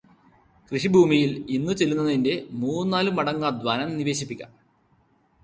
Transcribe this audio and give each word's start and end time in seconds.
കൃഷിഭൂമിയിൽ 0.71 1.45
ഇന്ന് 1.49 1.73
ചെല്ലുന്നതിന്റെ 1.73 2.33
മൂന്നും 2.51 2.89
നാലും 2.89 3.15
മടങ്ങ് 3.15 3.47
അധ്വാനം 3.47 3.97
നിവേശിപ്പിക്കാം. 3.97 4.51